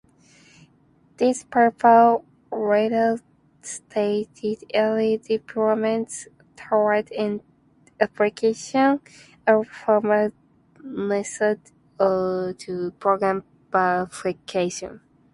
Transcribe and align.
These 1.17 1.43
papers 1.43 2.21
represented 2.51 3.21
early 4.73 5.17
developments 5.19 6.27
towards 6.55 7.09
the 7.11 7.39
application 7.99 8.99
of 9.45 9.67
formal 9.67 10.31
methods 10.83 11.71
to 11.99 12.91
program 12.97 13.43
verification. 13.71 15.01